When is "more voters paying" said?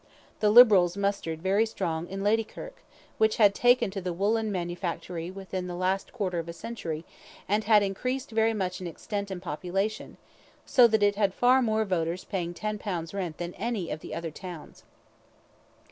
11.61-12.55